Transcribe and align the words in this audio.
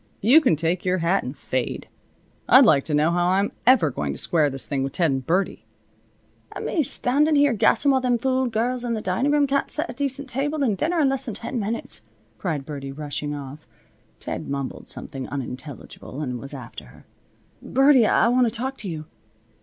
You 0.21 0.41
can 0.41 0.55
take 0.55 0.83
your 0.83 0.97
hat 0.97 1.21
and 1.21 1.37
fade. 1.37 1.87
I'd 2.49 2.65
like 2.65 2.83
to 2.85 2.93
know 2.95 3.11
how 3.11 3.27
I'm 3.27 3.51
ever 3.67 3.91
going 3.91 4.13
to 4.13 4.17
square 4.17 4.49
this 4.49 4.65
thing 4.65 4.81
with 4.83 4.93
Ted 4.93 5.11
and 5.11 5.23
Birdie." 5.23 5.63
"An' 6.53 6.65
me 6.65 6.81
standin' 6.81 7.35
here 7.35 7.53
gassin' 7.53 7.91
while 7.91 8.01
them 8.01 8.17
fool 8.17 8.47
girls 8.47 8.83
in 8.83 8.95
the 8.95 9.01
dinin' 9.03 9.31
room 9.31 9.45
can't 9.45 9.69
set 9.69 9.87
a 9.87 9.93
table 9.93 9.97
decent, 9.97 10.35
and 10.69 10.75
dinner 10.75 10.99
in 11.01 11.07
less 11.09 11.25
than 11.25 11.35
ten 11.35 11.59
minutes," 11.59 12.01
cried 12.39 12.65
Birdie, 12.65 12.91
rushing 12.91 13.35
off. 13.35 13.67
Ted 14.19 14.49
mumbled 14.49 14.87
something 14.87 15.29
unintelligible 15.29 16.19
and 16.21 16.39
was 16.39 16.55
after 16.55 16.85
her. 16.85 17.05
"Birdie! 17.61 18.07
I 18.07 18.27
want 18.27 18.47
to 18.47 18.51
talk 18.51 18.77
to 18.79 18.89
you." 18.89 19.05